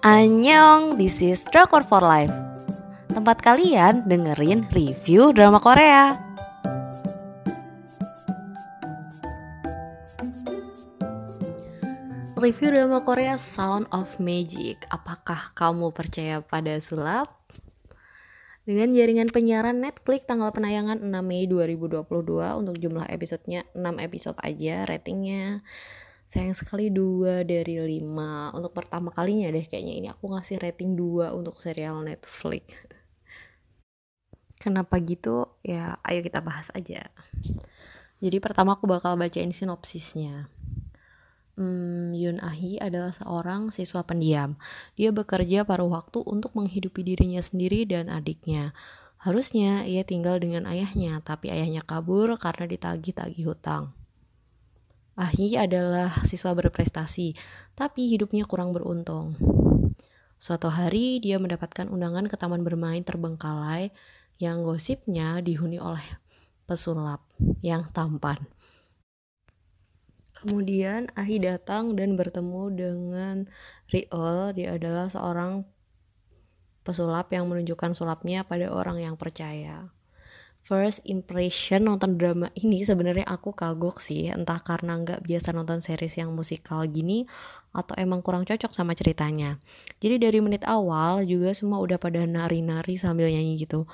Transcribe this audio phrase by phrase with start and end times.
[0.00, 2.32] Annyeong, this is Drakor for Life.
[3.12, 6.16] Tempat kalian dengerin review drama Korea.
[12.40, 14.88] Review drama Korea Sound of Magic.
[14.88, 17.28] Apakah kamu percaya pada sulap?
[18.64, 22.08] Dengan jaringan penyiaran Netflix tanggal penayangan 6 Mei 2022
[22.56, 25.60] untuk jumlah episodenya 6 episode aja ratingnya
[26.30, 31.34] sayang sekali dua dari lima untuk pertama kalinya deh kayaknya ini aku ngasih rating dua
[31.34, 32.78] untuk serial Netflix
[34.62, 37.10] kenapa gitu ya ayo kita bahas aja
[38.22, 40.46] jadi pertama aku bakal bacain sinopsisnya
[41.60, 44.56] Hmm, Yun Ahi adalah seorang siswa pendiam.
[44.96, 48.72] Dia bekerja paruh waktu untuk menghidupi dirinya sendiri dan adiknya.
[49.20, 53.92] Harusnya ia tinggal dengan ayahnya, tapi ayahnya kabur karena ditagih-tagih hutang.
[55.18, 57.34] Ahi adalah siswa berprestasi,
[57.74, 59.34] tapi hidupnya kurang beruntung.
[60.40, 63.92] Suatu hari dia mendapatkan undangan ke taman bermain terbengkalai
[64.40, 66.04] yang gosipnya dihuni oleh
[66.64, 67.20] pesulap
[67.60, 68.40] yang tampan.
[70.32, 73.36] Kemudian Ahi datang dan bertemu dengan
[73.92, 74.56] Riol.
[74.56, 75.68] Dia adalah seorang
[76.80, 79.92] pesulap yang menunjukkan sulapnya pada orang yang percaya
[80.60, 84.30] first impression nonton drama ini sebenarnya aku kagok sih.
[84.30, 87.26] Entah karena nggak biasa nonton series yang musikal gini
[87.70, 89.58] atau emang kurang cocok sama ceritanya.
[89.98, 93.88] Jadi dari menit awal juga semua udah pada nari-nari sambil nyanyi gitu.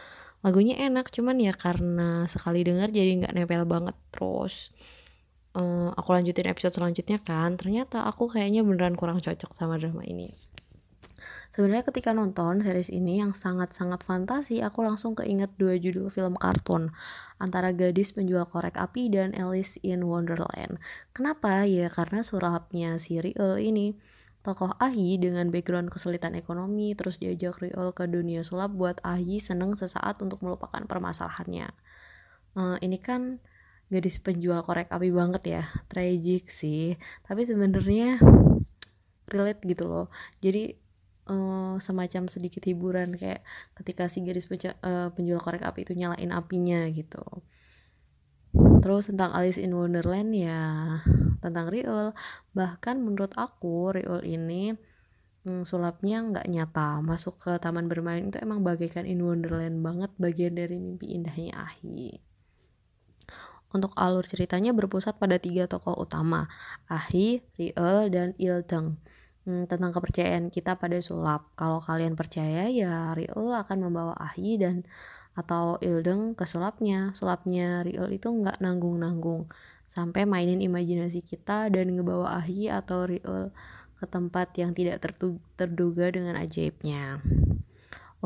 [0.44, 4.70] Lagunya enak cuman ya karena sekali denger jadi nggak nempel banget terus.
[5.56, 7.56] Uh, aku lanjutin episode selanjutnya kan.
[7.56, 10.55] Ternyata aku kayaknya beneran kurang cocok sama drama ini
[11.56, 16.92] Sebenarnya ketika nonton series ini yang sangat-sangat fantasi, aku langsung keinget dua judul film kartun
[17.40, 20.76] antara Gadis Penjual Korek Api dan Alice in Wonderland.
[21.16, 21.64] Kenapa?
[21.64, 23.96] Ya karena surapnya si Riel ini
[24.44, 29.72] tokoh Ahi dengan background kesulitan ekonomi terus diajak Riel ke dunia sulap buat Ahi seneng
[29.72, 31.72] sesaat untuk melupakan permasalahannya.
[32.52, 33.40] Uh, ini kan
[33.88, 37.00] gadis penjual korek api banget ya, tragic sih.
[37.24, 38.20] Tapi sebenarnya
[39.32, 40.12] relate gitu loh.
[40.44, 40.84] Jadi
[41.26, 43.42] uh, semacam sedikit hiburan kayak
[43.78, 47.22] ketika si gadis uh, penjual korek api itu nyalain apinya gitu.
[48.56, 51.00] Terus tentang Alice in Wonderland ya
[51.44, 52.16] tentang Riol
[52.56, 54.72] bahkan menurut aku Riol ini
[55.44, 60.56] hmm, sulapnya nggak nyata masuk ke taman bermain itu emang bagaikan in Wonderland banget bagian
[60.56, 62.16] dari mimpi indahnya Ahi.
[63.74, 66.48] Untuk alur ceritanya berpusat pada tiga tokoh utama
[66.88, 68.96] Ahi, Riol, dan Ildeng
[69.46, 71.48] hmm, tentang kepercayaan kita pada sulap.
[71.54, 74.82] Kalau kalian percaya ya Riul akan membawa Ahi dan
[75.38, 77.14] atau Ildeng ke sulapnya.
[77.14, 79.46] Sulapnya Riul itu nggak nanggung-nanggung
[79.86, 83.54] sampai mainin imajinasi kita dan ngebawa Ahi atau Riul
[83.96, 85.00] ke tempat yang tidak
[85.56, 87.22] terduga dengan ajaibnya.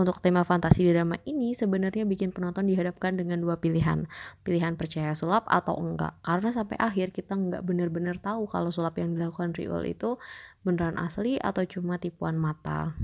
[0.01, 4.09] Untuk tema fantasi drama ini sebenarnya bikin penonton dihadapkan dengan dua pilihan.
[4.41, 6.17] Pilihan percaya sulap atau enggak.
[6.25, 10.17] Karena sampai akhir kita nggak benar-benar tahu kalau sulap yang dilakukan Riol itu
[10.65, 12.97] beneran asli atau cuma tipuan mata.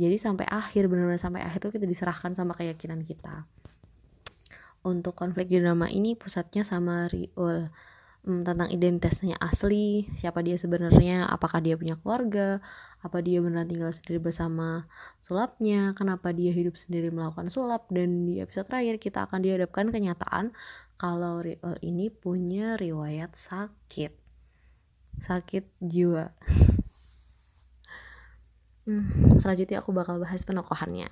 [0.00, 3.44] Jadi sampai akhir benar-benar sampai akhir tuh kita diserahkan sama keyakinan kita.
[4.88, 7.68] Untuk konflik drama ini pusatnya sama Riol
[8.26, 12.62] hmm, tentang identitasnya asli, siapa dia sebenarnya, apakah dia punya keluarga,
[13.02, 14.86] apa dia benar tinggal sendiri bersama
[15.18, 20.54] sulapnya, kenapa dia hidup sendiri melakukan sulap, dan di episode terakhir kita akan dihadapkan kenyataan
[20.96, 24.14] kalau Riol ini punya riwayat sakit,
[25.18, 26.30] sakit jiwa.
[28.86, 31.10] hmm, selanjutnya aku bakal bahas penokohannya.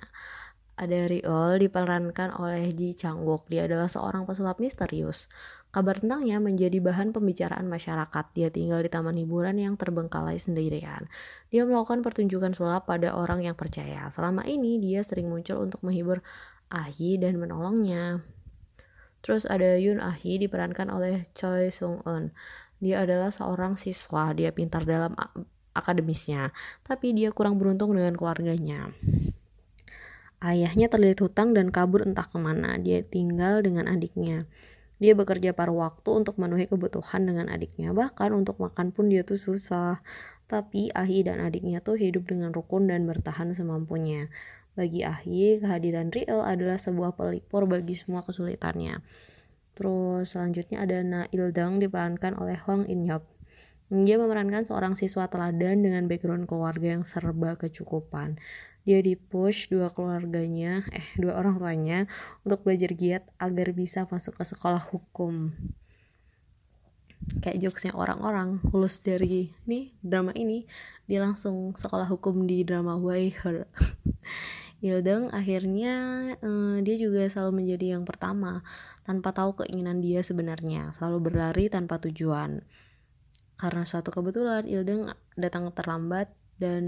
[0.81, 3.45] Ada Riol diperankan oleh Ji Chang-wook.
[3.53, 5.29] Dia adalah seorang pesulap misterius.
[5.69, 8.25] Kabar tentangnya menjadi bahan pembicaraan masyarakat.
[8.33, 11.05] Dia tinggal di taman hiburan yang terbengkalai sendirian.
[11.53, 14.09] Dia melakukan pertunjukan sulap pada orang yang percaya.
[14.09, 16.25] Selama ini dia sering muncul untuk menghibur
[16.73, 18.25] Ahi dan menolongnya.
[19.21, 22.33] Terus ada Yun Ahi diperankan oleh Choi Sung Eun.
[22.81, 25.13] Dia adalah seorang siswa, dia pintar dalam
[25.77, 26.49] akademisnya,
[26.81, 28.89] tapi dia kurang beruntung dengan keluarganya.
[30.41, 32.73] Ayahnya terlilit hutang dan kabur entah ke mana.
[32.81, 34.49] Dia tinggal dengan adiknya.
[34.97, 37.93] Dia bekerja paruh waktu untuk memenuhi kebutuhan dengan adiknya.
[37.93, 40.01] Bahkan untuk makan pun dia tuh susah.
[40.49, 44.33] Tapi Ahi dan adiknya tuh hidup dengan rukun dan bertahan semampunya.
[44.73, 48.97] Bagi Ahi, kehadiran Riel adalah sebuah pelipur bagi semua kesulitannya.
[49.77, 53.29] Terus selanjutnya ada Na Ildang diperankan oleh Hong In Yop.
[53.91, 58.39] Dia memerankan seorang siswa teladan dengan background keluarga yang serba kecukupan
[58.81, 61.99] dia dipush dua keluarganya eh dua orang tuanya
[62.41, 65.53] untuk belajar giat agar bisa masuk ke sekolah hukum.
[67.45, 70.65] Kayak jokesnya orang-orang lulus dari nih drama ini
[71.05, 73.69] dia langsung sekolah hukum di drama Why Her.
[74.81, 75.93] Ildeng akhirnya
[76.41, 78.65] eh, dia juga selalu menjadi yang pertama
[79.05, 82.65] tanpa tahu keinginan dia sebenarnya selalu berlari tanpa tujuan.
[83.61, 86.83] Karena suatu kebetulan Ildeng datang terlambat dan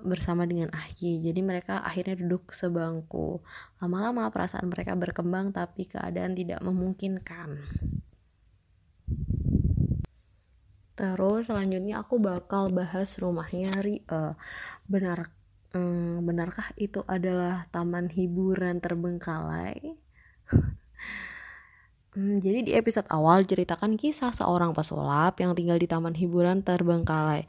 [0.00, 3.40] bersama dengan Ahyi jadi mereka akhirnya duduk sebangku.
[3.80, 7.60] Lama-lama perasaan mereka berkembang tapi keadaan tidak memungkinkan.
[10.96, 14.32] Terus selanjutnya aku bakal bahas rumahnya Ria
[14.88, 15.28] benar
[15.76, 19.96] hmm, benarkah itu adalah taman hiburan terbengkalai?
[22.16, 27.44] Hmm, jadi di episode awal ceritakan kisah seorang pesulap yang tinggal di taman hiburan terbengkalai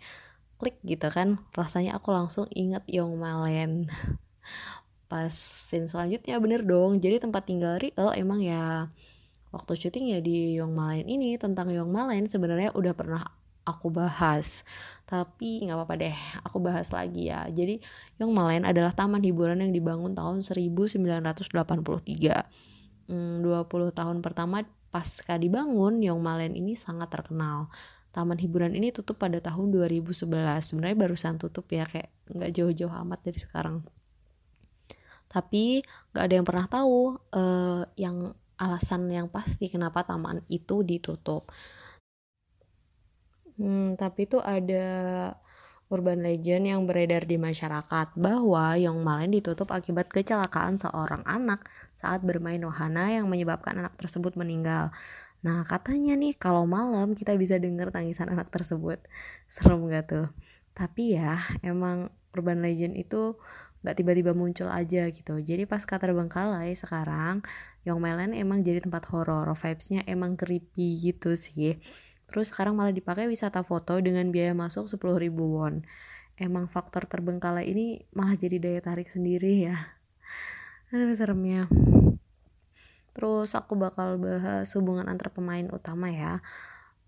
[0.58, 3.88] klik gitu kan rasanya aku langsung inget Yong Malen
[5.12, 7.00] pas scene selanjutnya bener dong.
[7.00, 8.92] Jadi tempat tinggal Riel emang ya
[9.56, 13.24] waktu syuting ya di Yong Malen ini tentang Yong Malen sebenarnya udah pernah
[13.64, 14.68] aku bahas.
[15.08, 17.48] Tapi nggak apa-apa deh aku bahas lagi ya.
[17.48, 17.80] Jadi
[18.20, 21.56] Yong Malen adalah taman hiburan yang dibangun tahun 1983
[23.08, 27.72] hmm, 20 tahun pertama pasca dibangun Yong Malen ini sangat terkenal
[28.18, 30.26] taman hiburan ini tutup pada tahun 2011
[30.66, 33.86] sebenarnya barusan tutup ya kayak nggak jauh-jauh amat dari sekarang.
[35.30, 41.54] Tapi nggak ada yang pernah tahu uh, yang alasan yang pasti kenapa taman itu ditutup.
[43.58, 44.86] Hmm, tapi itu ada
[45.88, 51.64] urban legend yang beredar di masyarakat bahwa Yong Malen ditutup akibat kecelakaan seorang anak
[51.96, 54.92] saat bermain wahana yang menyebabkan anak tersebut meninggal.
[55.48, 59.00] Nah katanya nih kalau malam kita bisa dengar tangisan anak tersebut.
[59.48, 60.28] Serem gak tuh?
[60.76, 63.40] Tapi ya emang urban legend itu
[63.80, 65.40] gak tiba-tiba muncul aja gitu.
[65.40, 67.48] Jadi pas kata terbengkalai sekarang
[67.88, 69.48] Young Melen emang jadi tempat horor.
[69.56, 71.80] Vibesnya emang creepy gitu sih.
[72.28, 75.88] Terus sekarang malah dipakai wisata foto dengan biaya masuk 10 ribu won.
[76.36, 79.80] Emang faktor terbengkalai ini malah jadi daya tarik sendiri ya.
[80.92, 81.72] Aduh seremnya.
[83.18, 86.38] Terus aku bakal bahas hubungan antar pemain utama ya.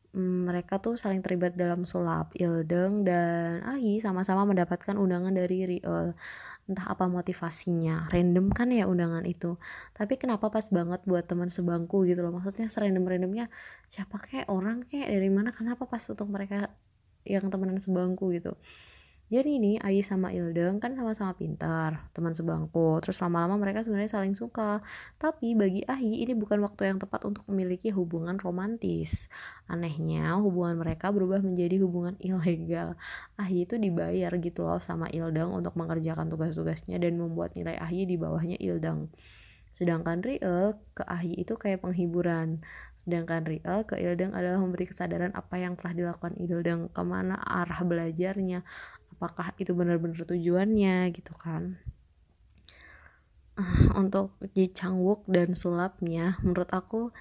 [0.09, 2.33] Hmm, mereka tuh saling terlibat dalam sulap.
[2.33, 6.17] Ildeng dan Ahi sama-sama mendapatkan undangan dari Riol.
[6.65, 8.09] Entah apa motivasinya.
[8.09, 9.61] Random kan ya undangan itu.
[9.93, 12.33] Tapi kenapa pas banget buat teman sebangku gitu loh.
[12.33, 13.53] Maksudnya serandom-randomnya
[13.85, 16.73] siapa kayak orang kayak dari mana kenapa pas untuk mereka
[17.21, 18.57] yang temenan sebangku gitu
[19.29, 22.97] jadi ini Ayi sama Ildeng kan sama-sama pintar, teman sebangku.
[23.05, 24.81] Terus lama-lama mereka sebenarnya saling suka.
[25.21, 29.29] Tapi bagi Ayi ini bukan waktu yang tepat untuk memiliki hubungan romantis.
[29.69, 32.97] Anehnya hubungan mereka berubah menjadi hubungan ilegal.
[33.37, 38.17] Ayi itu dibayar gitu loh sama Ildeng untuk mengerjakan tugas-tugasnya dan membuat nilai Ayi di
[38.17, 39.13] bawahnya Ildeng.
[39.69, 42.59] Sedangkan Riel ke Ahi itu kayak penghiburan.
[42.97, 47.79] Sedangkan Riel ke Ildeng adalah memberi kesadaran apa yang telah dilakukan Ildeng, ke mana arah
[47.85, 48.65] belajarnya,
[49.19, 51.75] apakah itu benar-benar tujuannya gitu kan.
[53.59, 54.71] Uh, untuk Ji
[55.27, 57.11] dan sulapnya menurut aku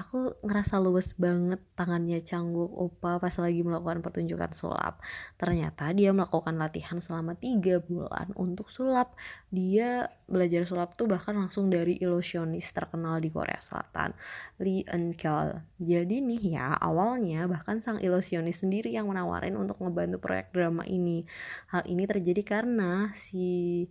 [0.00, 5.04] aku ngerasa luwes banget tangannya Cangguк Opa pas lagi melakukan pertunjukan sulap.
[5.36, 9.12] Ternyata dia melakukan latihan selama tiga bulan untuk sulap.
[9.52, 14.16] Dia belajar sulap tuh bahkan langsung dari ilusionis terkenal di Korea Selatan,
[14.56, 15.60] Lee Eun Kyul.
[15.76, 21.28] Jadi nih ya, awalnya bahkan sang ilusionis sendiri yang menawarin untuk ngebantu proyek drama ini.
[21.68, 23.84] Hal ini terjadi karena si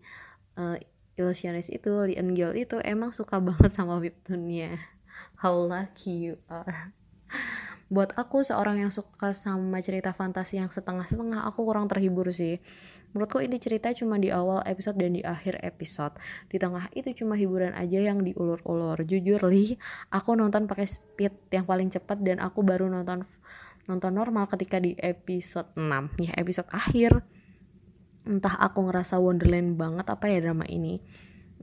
[0.58, 0.76] uh,
[1.22, 4.99] ilusionis itu, Lee Eun Kyul itu emang suka banget sama webtoonnya
[5.40, 6.92] how lucky you are.
[7.94, 12.62] Buat aku seorang yang suka sama cerita fantasi yang setengah-setengah aku kurang terhibur sih.
[13.10, 16.14] Menurutku ini cerita cuma di awal episode dan di akhir episode.
[16.46, 19.02] Di tengah itu cuma hiburan aja yang diulur-ulur.
[19.10, 19.74] Jujur li
[20.14, 23.26] aku nonton pakai speed yang paling cepat dan aku baru nonton
[23.90, 27.26] nonton normal ketika di episode 6 ya episode akhir.
[28.30, 31.02] Entah aku ngerasa wonderland banget apa ya drama ini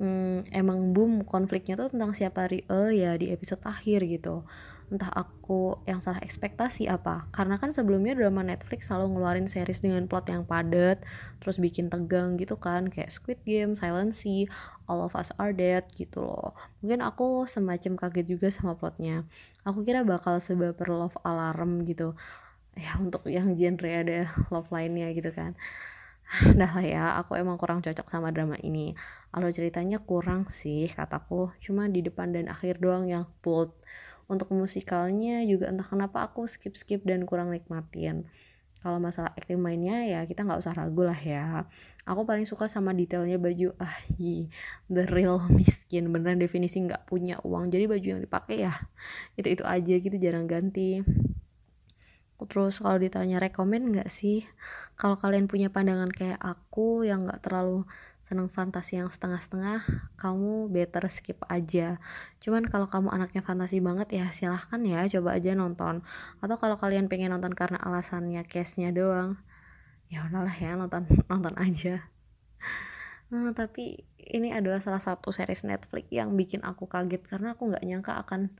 [0.01, 4.45] hmm, emang boom konfliknya tuh tentang siapa Riel ya di episode akhir gitu.
[4.87, 7.27] Entah aku yang salah ekspektasi apa.
[7.35, 11.03] Karena kan sebelumnya drama Netflix selalu ngeluarin series dengan plot yang padat
[11.43, 14.47] terus bikin tegang gitu kan kayak Squid Game, Silent Sea,
[14.87, 16.55] All of Us Are Dead gitu loh.
[16.85, 19.27] Mungkin aku semacam kaget juga sama plotnya.
[19.67, 22.15] Aku kira bakal sebaper Love Alarm gitu.
[22.77, 25.57] Ya untuk yang genre ada love lainnya gitu kan
[26.59, 28.93] dah lah ya aku emang kurang cocok sama drama ini.
[29.31, 31.55] Alur ceritanya kurang sih kataku.
[31.63, 33.71] Cuma di depan dan akhir doang yang bold.
[34.27, 38.27] Untuk musikalnya juga entah kenapa aku skip skip dan kurang nikmatin.
[38.83, 41.67] Kalau masalah acting mainnya ya kita nggak usah ragu lah ya.
[42.07, 44.51] Aku paling suka sama detailnya baju ah yi
[44.91, 46.11] the real miskin.
[46.11, 47.71] Beneran definisi nggak punya uang.
[47.71, 48.75] Jadi baju yang dipakai ya
[49.39, 51.07] itu itu aja gitu jarang ganti
[52.45, 54.45] terus kalau ditanya rekomen nggak sih?
[55.01, 57.89] Kalau kalian punya pandangan kayak aku yang nggak terlalu
[58.21, 59.81] seneng fantasi yang setengah-setengah
[60.21, 61.97] kamu better skip aja.
[62.45, 66.05] Cuman kalau kamu anaknya fantasi banget ya silahkan ya coba aja nonton.
[66.45, 69.41] Atau kalau kalian pengen nonton karena alasannya case-nya doang
[70.07, 72.05] ya udahlah ya nonton nonton aja.
[73.27, 77.83] Nah, tapi ini adalah salah satu series Netflix yang bikin aku kaget karena aku nggak
[77.83, 78.55] nyangka akan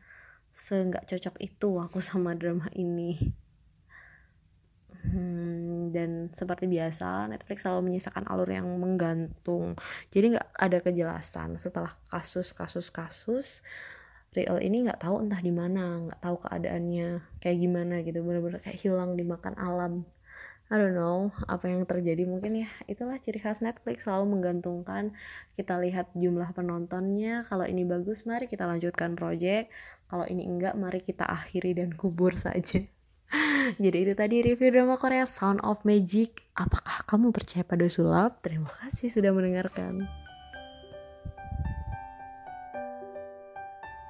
[0.51, 3.37] seenggak cocok itu aku sama drama ini
[5.07, 9.79] Hmm, dan seperti biasa Netflix selalu menyisakan alur yang menggantung.
[10.11, 13.63] Jadi nggak ada kejelasan setelah kasus-kasus-kasus
[14.35, 18.77] real ini nggak tahu entah di mana, nggak tahu keadaannya kayak gimana gitu, bener-bener kayak
[18.83, 20.05] hilang dimakan alam.
[20.67, 22.69] I don't know apa yang terjadi mungkin ya.
[22.91, 25.15] Itulah ciri khas Netflix selalu menggantungkan.
[25.55, 27.47] Kita lihat jumlah penontonnya.
[27.47, 29.71] Kalau ini bagus mari kita lanjutkan project.
[30.11, 32.83] Kalau ini enggak mari kita akhiri dan kubur saja
[33.83, 36.47] Jadi itu tadi review drama Korea Sound of Magic.
[36.55, 38.41] Apakah kamu percaya pada sulap?
[38.43, 40.07] Terima kasih sudah mendengarkan.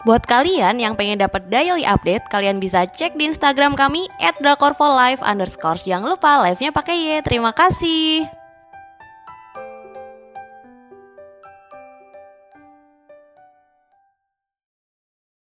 [0.07, 4.07] Buat kalian yang pengen dapat daily update, kalian bisa cek di Instagram kami
[4.39, 5.19] @drakorfolive.
[5.83, 7.27] Jangan lupa live-nya pakai Y.
[7.27, 8.36] Terima kasih.